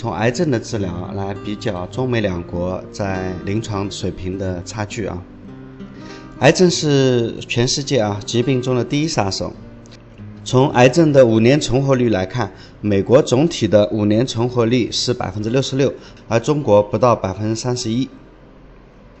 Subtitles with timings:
[0.00, 5.20] 从癌症的治疗来比较中美两国在临床水平的差距啊。
[6.38, 9.52] 癌症是全世界啊疾病中的第一杀手。
[10.44, 15.92] 从癌症的五年存活率来看，美国总体的五年存活率是百分之六十六，
[16.28, 18.08] 而中国不到百分之三十一。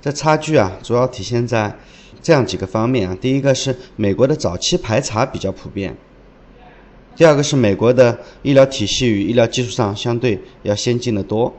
[0.00, 1.76] 这差距啊，主要体现在
[2.22, 3.18] 这样几个方面啊。
[3.20, 5.96] 第一个是美国的早期排查比较普遍。
[7.18, 11.52] 第二个是美国的医疗体系与医疗技术上相对要先进的多。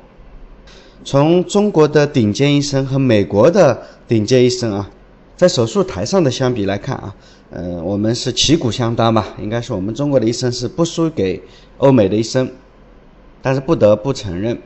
[1.04, 3.78] 从中国的顶尖医生和美国的
[4.08, 4.90] 顶尖医生啊，
[5.36, 7.14] 在手术台上的相比来看啊，
[7.50, 9.36] 呃，我们是旗鼓相当吧？
[9.38, 11.44] 应该说我们中国的医生是不输给
[11.80, 12.50] 欧美的医生。
[13.42, 14.58] 但是不得不承认，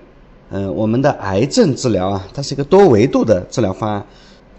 [0.51, 4.05] 嗯，我们的癌症治疗啊，它是一个多维度的治疗方案。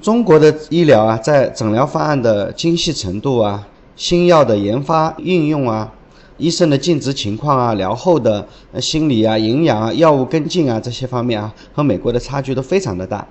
[0.03, 5.93] 中国的医疗啊，在诊疗方案的精细程度啊，新药的研发应用啊。
[6.37, 8.45] 医生的尽职情况啊，疗后的
[8.81, 13.25] 心理啊、营养啊、药物跟进啊这些方面啊，和美国的差距都非常的大。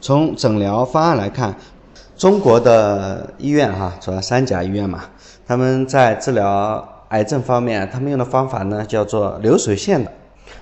[0.00, 1.54] 从诊疗方案来看，
[2.16, 5.04] 中国的医院哈，主要三甲医院嘛，
[5.46, 10.10] 他们在治疗癌症方面，他们用的方法呢叫做流水线的。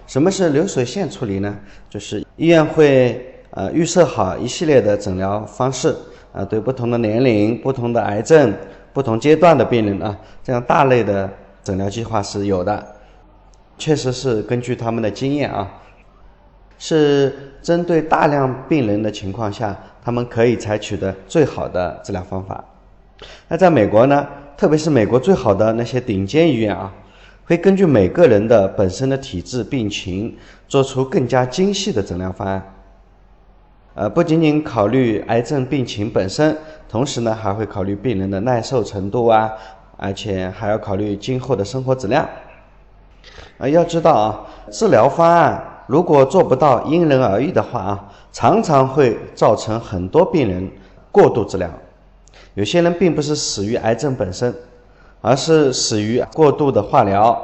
[0.08, 1.56] 什么是流水线处理呢？
[1.88, 5.94] 就是医院会呃预设好一系列的诊疗方式
[6.32, 8.52] 啊，对不同的年龄、不同的癌症、
[8.92, 11.30] 不同阶段的病人啊，这样大类的。
[11.62, 12.86] 诊疗计划是有的，
[13.78, 15.70] 确实是根据他们的经验啊，
[16.78, 22.64] 是针对大量病人的情况下，他们可以采取的最好的治疗方法。
[23.46, 26.92] 那在美国呢，特别是美国最好的那些顶尖医院啊，
[27.44, 32.74] 会根据每个人的本身的体质病情，做出更加精细的诊疗方案。
[33.94, 36.56] 呃，不仅仅考虑癌症病情本身，
[36.88, 39.52] 同时呢，还会考虑病人的耐受程度啊。
[39.96, 42.28] 而且还要考虑今后的生活质量。
[43.58, 50.68] 啊，要知道啊，治疗方案如果做不到因人而异的话啊，常常会造成很多病人
[51.12, 51.70] 过度治疗。
[52.54, 54.52] 有些人并不是死于癌症本身，
[55.20, 57.40] 而是死于过度的化疗、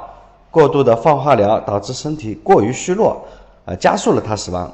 [0.51, 3.25] 过度的放化疗，导致身体过于虚弱，
[3.65, 4.71] 呃，加速了他死亡。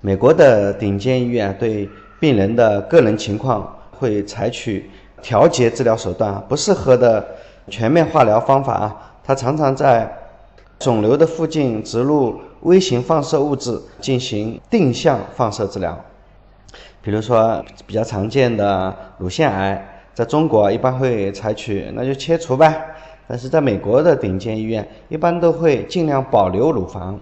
[0.00, 1.88] 美国的顶尖医院对
[2.20, 4.90] 病人的个人情况会采取。
[5.24, 7.26] 调节治疗手段啊不适合的
[7.68, 10.06] 全面化疗方法啊，它常常在
[10.78, 15.98] 肿瘤的附近植入微型放射物质进行定向放射治疗。
[17.00, 22.78] 比如说比较常见的乳腺癌，在中国一般会采取那就切除呗，
[23.26, 27.18] 但是在美国的顶尖医院一般都会尽量保留乳房。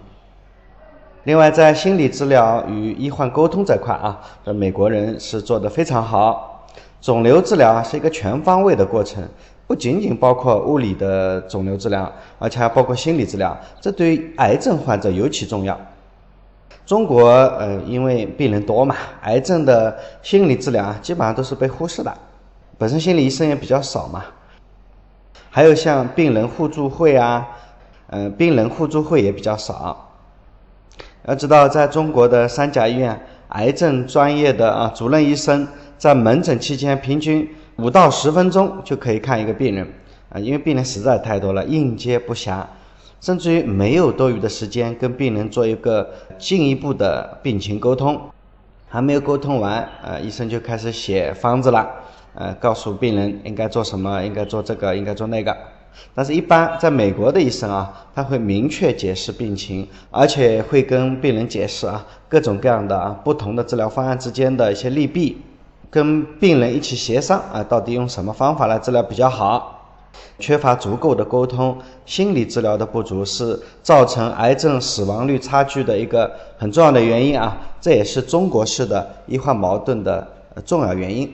[1.23, 6.52] 另外，在心理治疗与医患沟通这块啊，这美国人是做的非常好。
[7.03, 9.21] 肿瘤治疗啊是一个全方位的过程，
[9.67, 12.09] 不仅仅包括物理的肿瘤治疗，
[12.39, 15.77] 而且还包括心理治疗，这对于癌症患者尤其重要。
[16.85, 17.27] 中国
[17.59, 22.13] 呃，因为病人多嘛，癌症的心理治疗啊基本上都是被忽视的，
[22.77, 24.23] 本身心理医生也比较少嘛。
[25.49, 27.45] 还有像病人互助会啊，
[28.11, 30.09] 嗯，病人互助会也比较少。
[31.25, 35.67] 要知道，在中国的三甲医院，癌症专业的啊主任医生。
[35.97, 39.87] 在门诊期间，平均五到十分钟就可以看一个病人
[40.29, 42.63] 啊，因为病人实在太多了，应接不暇，
[43.21, 48.19] 甚至于没有多余的时间跟病人做一个进一步的病情沟通，
[48.87, 51.89] 还没有沟通完，呃，医生就开始写方子了，
[52.35, 55.55] 呃，告诉病人应该做什么，应该做这个，应该做那个。
[56.15, 65.37] 但是，一般在美国的医生啊，他会明确解释病情，而且会跟病人解释啊各种各样的啊不同的治疗方案之间的一些利弊。
[65.93, 69.79] 跟病人一起协商啊，到底用什么方法来治疗比较好？
[70.39, 80.27] 缺乏足够的沟通，心理治疗的不足是造成癌症死亡率差距的一个很重要的原因啊，这也是中国式的医患矛盾的
[80.65, 81.31] 重要原因。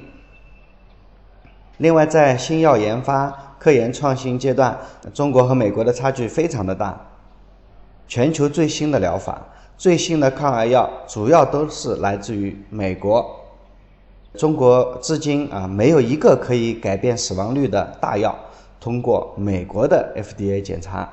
[1.78, 4.78] 另外，在新药研发、科研创新阶段，
[5.14, 7.00] 中国和美国的差距非常的大。
[8.10, 9.42] 全球最新的疗法、
[9.78, 13.39] 最新的抗癌药，主要都是来自于美国。
[14.38, 18.36] 中国至今啊没有一个可以改变死亡率的大药
[18.80, 21.10] 通过美国的 FDA 检查。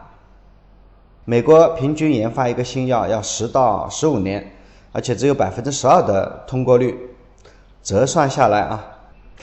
[1.24, 4.52] 美国平均研发一个新药要十到十五年，
[4.92, 6.96] 而且只有百分之十二的通过率。
[7.82, 8.84] 折算下来啊，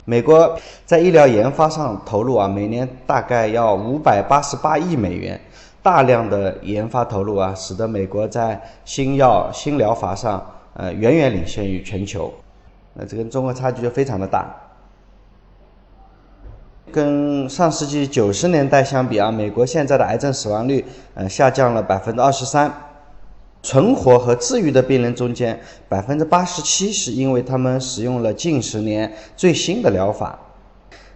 [0.04, 5.40] 美国在医疗研发上投入啊每年大概要五百八十八亿美元，
[5.82, 10.44] 大量的研发投入啊使得美国在新药新疗法上
[10.74, 12.32] 呃远远领先于全球。
[12.94, 14.54] 那这跟中国差距就非常的大。
[16.92, 22.72] 跟上世纪九十年代相比啊，美国现在的癌症死亡率呃下降了百分之二十三。
[23.62, 25.58] 存活和治愈的病人中间，
[25.88, 30.38] 百分之八十七是因为他们使用了近十年最新的疗法。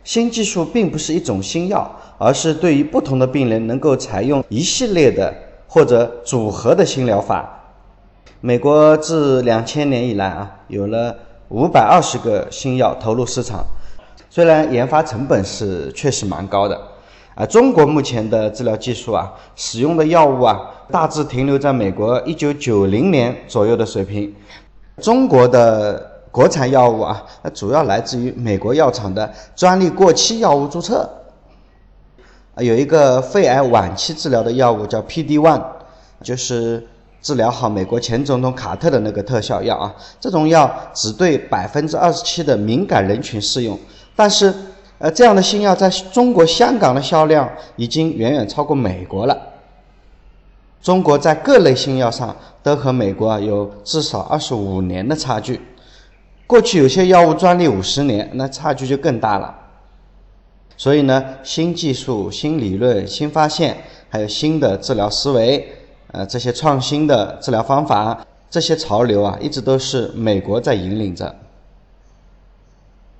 [0.02, 5.34] 新技术并不是一种新药，而是对于不同的病人能够采用一系列的
[5.68, 7.66] 或者组合的新疗法。
[8.40, 11.14] 美国自两千年以来啊，有了
[11.48, 13.64] 五百二十个新药投入市场，
[14.28, 16.78] 虽然研发成本是确实蛮高的。
[17.34, 20.60] 啊，中国目前的治疗技术啊，使用的药物啊，
[20.90, 24.34] 大致停留在美国一九九零年左右的水平。
[25.00, 31.08] 中国的国产药物啊，那主要来自于美国药厂的专利过期药物注册。
[32.56, 35.62] 啊，有一个肺癌晚期治疗的药物叫 PD-1，
[36.22, 36.84] 就是
[37.20, 39.94] 治疗好美国前总统卡特的那个特效药啊。
[40.20, 43.78] 这种药只对百分之二十七的敏感人群适用，
[44.14, 44.54] 但是。
[45.00, 49.38] 呃，这样的新药在中国香港的销量已经远远超过美国了。
[50.82, 52.34] 中国在各类新药上
[52.64, 55.60] 都和美国有至少二十五年的差距。
[56.48, 59.54] 过去有些药物专利五十年，那差距就更大了。
[60.76, 63.76] 所以呢，新技术、新理论、新发现，
[64.08, 65.77] 还有新的治疗思维，
[66.10, 71.34] 呃，这些创新的治疗方法，这些潮流啊，一直都是美国在引领着。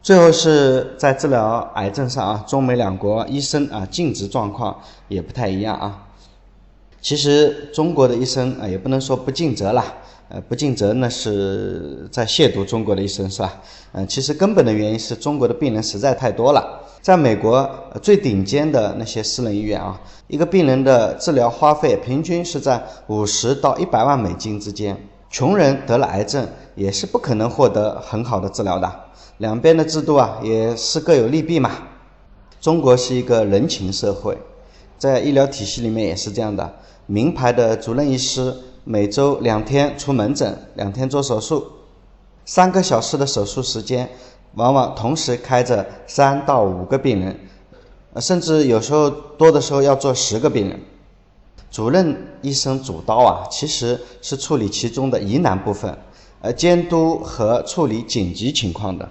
[0.02, 6.07] 最后是在治疗癌症上啊，中美两国医生啊尽职状况也不太一样啊。
[7.00, 9.84] 其实中国的医生啊也不能说不尽责啦，
[10.28, 13.60] 呃不尽责那是在亵渎中国的医生是吧？
[13.92, 16.80] 嗯，其实根本的原因是中国的病人实在太多了。
[17.00, 17.70] 在美国
[18.02, 24.94] 最顶尖的那些私人医院啊，一个病人的治疗花费平均是在五十到一百万美金之间，
[25.30, 28.92] 穷人得了癌症也是不可能获得很好的治疗的。
[29.38, 31.70] 两边的制度啊，也是各有利弊嘛。
[32.60, 34.36] 中国是一个人情社会，
[34.98, 36.74] 在医疗体系里面也是这样的。
[37.06, 38.54] 名牌的主任医师
[38.84, 41.64] 每周两天出门诊，两天做手术，
[42.44, 44.10] 三个小时的手术时间，
[44.54, 47.38] 往往同时开着三到五个病人，
[48.20, 50.80] 甚至有时候多的时候要做十个病人。
[51.70, 55.96] 主任医生主刀啊，其实是处理其中的疑难部分，
[56.40, 59.08] 呃，监督和处理紧急情况的。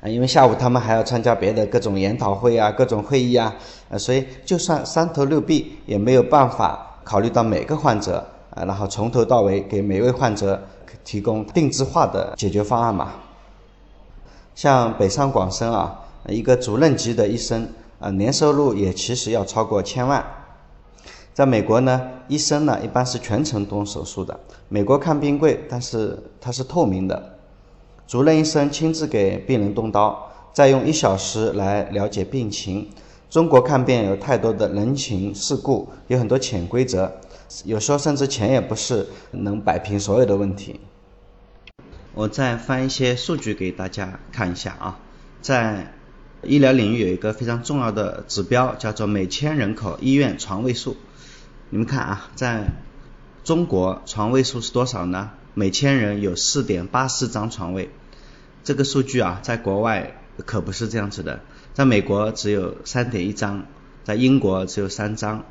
[0.00, 3.54] 啊，因为下午他们还要参加别的各种研讨会啊，各种会议啊，
[3.90, 10.62] 呃，所以就算三头六臂，也没有办法考虑到每个患者啊，然后从头到尾给每位患者
[11.04, 13.12] 提供定制化的解决方案嘛。
[14.54, 17.68] 像北上广深啊，一个主任级的医生
[17.98, 20.24] 啊，年收入也其实要超过千万。
[21.34, 24.38] 在美国呢，医生呢一般是全程动手术的。
[24.68, 27.36] 美国看病贵，但是它是透明的。
[28.10, 32.88] 主任医生亲自给病人动刀，再用一小时来了解病情。
[33.30, 37.12] 中国看病有太多的人情世故，有很多潜规则，
[37.64, 40.80] 有时候甚至钱也不是能摆平所有的问题。
[42.12, 44.98] 我再翻一些数据给大家看一下啊，
[45.40, 45.94] 在
[46.42, 50.96] 医疗领域有一个非常重要的指标，叫做每千人口医院床位数。
[51.68, 52.72] 你们看啊，在
[53.44, 55.30] 中国床位数是多少呢？
[55.54, 57.88] 每千人有四点八四张床位。
[58.62, 61.40] 这个数据啊，在国外可不是这样子的，
[61.74, 63.64] 在美国只有三点一张，
[64.04, 65.44] 在英国只有三张，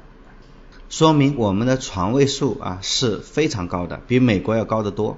[0.89, 5.17] 说明我们的床位数啊是非常高的，比美国要高得多。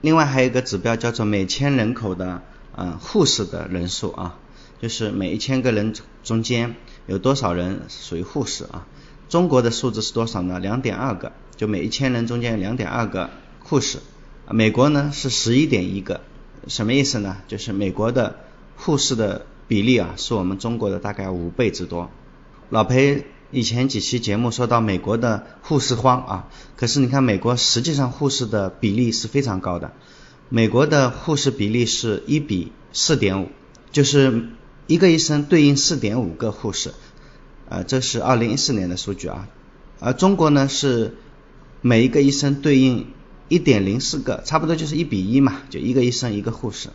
[0.00, 2.42] 另外还有一个指标叫做每千人口的
[2.76, 4.38] 嗯护士的人数啊，
[4.80, 5.94] 就是每一千个人
[6.24, 6.74] 中间
[7.06, 8.86] 有多少人属于护士啊？
[9.28, 10.58] 中国的数字是多少呢？
[10.58, 13.30] 两点二个，就每一千人中间有两点二个
[13.60, 13.98] 护士，
[14.50, 16.20] 美国呢是十一点一个。
[16.68, 17.38] 什么意思呢？
[17.48, 18.36] 就是美国的
[18.76, 22.08] 护士的比例啊，是我们中国的大概五倍之多。
[22.70, 29.92] 老裴以前几期节目说到美国的护士荒啊，可是你看美国实际上护士的比例是非常高的。
[30.48, 33.48] 美国的护士比例是一比四点五，
[33.90, 34.50] 就是
[34.86, 36.92] 一个医生对应四点五个护士。
[37.68, 39.48] 呃，这是二零一四年的数据啊。
[39.98, 41.16] 而中国呢是
[41.80, 43.08] 每一个医生对应。
[43.52, 46.88] 一点零四个，差不多就是一比一嘛，就一个医生一个护士，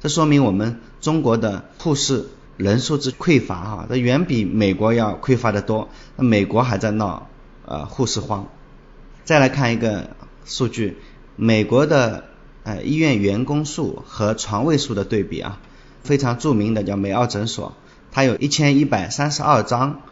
[0.00, 2.26] 这说明我们中国的护士
[2.58, 5.88] 人数之匮乏啊，这远比美国要匮乏的多。
[6.16, 7.28] 那美国还在闹
[7.64, 8.46] 呃护士荒。
[9.24, 10.10] 再来看一个
[10.44, 10.98] 数据，
[11.36, 12.24] 美国的
[12.64, 15.60] 呃医院员工数和床位数的对比啊，
[16.02, 17.72] 非常著名的叫美奥诊所，
[18.12, 20.02] 它有一千一百三十二张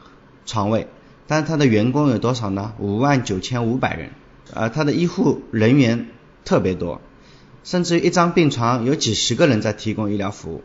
[0.47, 0.87] 床位，
[1.27, 2.73] 但是它的员工有多少呢？
[2.79, 4.13] 五万九千五百人。
[4.55, 6.09] 啊，他的医护人员
[6.45, 7.01] 特别多，
[7.65, 10.63] 甚至于一张病床有几十个人在提供医疗服务。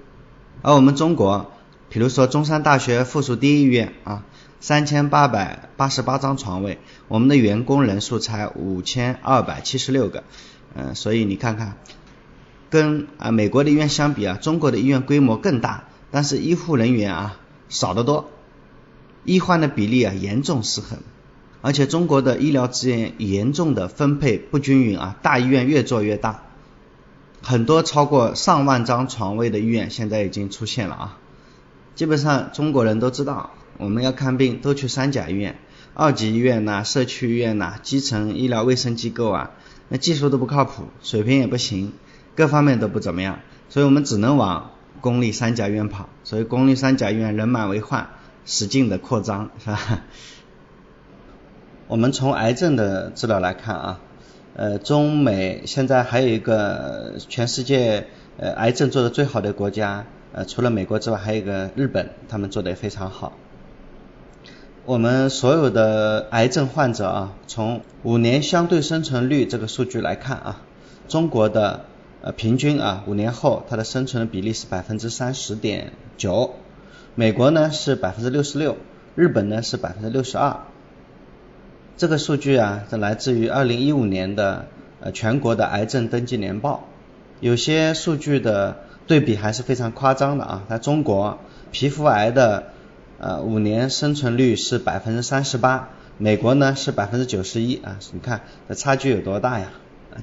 [0.61, 1.51] 而我们中国
[1.89, 4.23] 比如说中山大学附属第一医院啊，
[4.59, 10.23] 三千八百八十八张床位，我们的员工人数才五千二百七十六个，
[10.73, 11.77] 嗯，所以你看看，
[12.69, 18.31] 跟啊美国的医院相比啊，中国的医院规模更大，但是医护人员啊少得多，
[19.25, 20.99] 医患的比例啊严重失衡，
[21.63, 26.41] 而且中国的医疗资源严重的分配不均匀啊，大医院越做越大，
[27.41, 31.17] 很多超过上万张床位的医院现在已经出现了啊。
[31.95, 35.57] 基本上中国人都知道，我们要看病都去三甲医院、
[35.93, 39.51] 二级医院呐、社区医院呐、基层医疗卫生机构啊，
[39.87, 41.93] 那技术都不靠谱，水平也不行，
[42.35, 43.39] 各方面都不怎么样，
[43.69, 46.09] 所以我们只能往公立三甲医院跑。
[46.25, 48.09] 所以公立三甲医院人满为患，
[48.45, 50.01] 使劲的扩张，是吧？
[51.93, 53.99] 我们从癌症的资料来看啊，
[54.55, 58.07] 呃，中美现在还有一个全世界
[58.39, 60.07] 呃癌症做的最好的国家。
[60.31, 63.33] 呃，除了美国之外，还有一个日本，他们做的也非常好。
[64.85, 70.61] 我们所有的癌症患者啊，从五年相对生存率这个数据来看啊，
[71.07, 71.81] 中国的
[72.23, 76.55] 呃平均啊五年后它的生存的比例是百分之三十点九，
[77.13, 78.77] 美国呢是百分之六十六，
[79.13, 80.57] 日本呢是百分之六十二。
[81.97, 84.67] 这个数据啊，是来自于二零一五年的
[84.99, 86.87] 呃全国的癌症登记年报，
[87.39, 88.77] 有些数据的。
[89.05, 90.63] 对比还是非常夸张的啊！
[90.69, 91.37] 在中国，
[91.73, 92.71] 皮肤癌的
[93.19, 97.99] 呃五年生存率是百分之三十八，美国呢是百分之九十一啊！
[98.13, 99.73] 你看这差距有多大呀？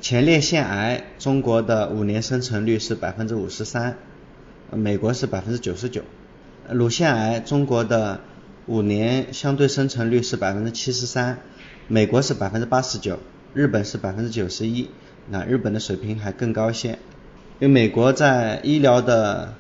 [0.00, 3.98] 前列腺癌中国的五年生存率是百分之五十三，
[4.70, 6.00] 美国是百分之九十九。
[6.70, 8.20] 乳腺癌中国的
[8.70, 11.40] 五年相对生存率是百分之七十三，
[11.88, 13.18] 美国是百分之八十九，
[13.52, 14.88] 日本是百分之九十一，
[15.28, 16.90] 那日本的水平还更高些。
[17.58, 19.54] 因为美国在医疗的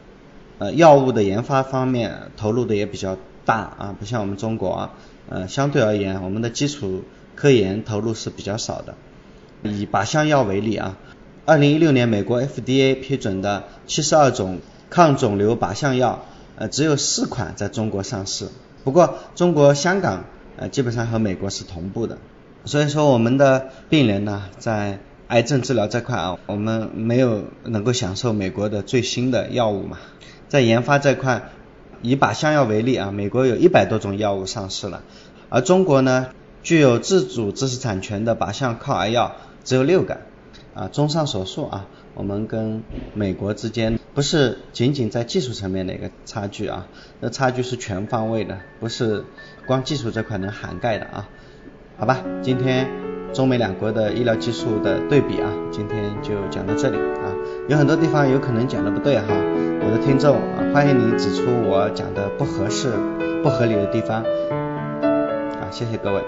[0.58, 4.94] 呃药物的研发方面投入的也比较大啊，不像我们中国啊，
[5.28, 7.02] 呃相对而言我们的基础
[7.34, 8.94] 科研投入是比较少的。
[9.64, 10.96] 以靶向药为例啊，
[11.46, 16.24] 二零一六年美国 FDA 批准的七十二种抗肿瘤靶向药，
[16.54, 18.46] 呃只有四款在中国上市。
[18.84, 20.24] 不过中国香港
[20.56, 22.18] 呃基本上和美国是同步的，
[22.64, 24.98] 所以说我们的病人呢在。
[25.30, 29.96] 癌症治疗这块啊，我们没有能够享受美国的最新的药物嘛。
[30.48, 31.50] 在研发这块，
[32.02, 35.04] 以靶向药为例啊，美国有一百多种药物上市了，
[35.48, 36.30] 而中国呢，
[36.64, 40.18] 具有自主知识产权的靶向抗癌药只有六个。
[40.74, 42.82] 啊，综上所述啊，我们跟
[43.14, 46.86] 美国之间不是仅仅在技术层面的一个差距啊，
[47.20, 49.24] 那差距是全方位的，不是
[49.66, 51.28] 光技术这块能涵盖的啊。
[51.98, 52.88] 好吧，今天。
[53.32, 57.30] 中美两国的医疗技术的对比啊，今天就讲到这里啊，
[57.68, 62.90] 有很多地方有可能讲的不对哈，我的听众啊，欢迎你指出我讲的不合适、
[63.44, 66.20] 不合理的地方，啊，谢谢各位。